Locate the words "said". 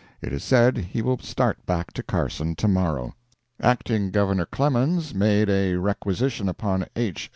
0.43-0.77